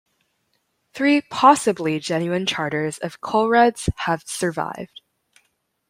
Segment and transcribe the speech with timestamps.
[0.95, 5.01] Three possibly genuine charters of Ceolred's have survived.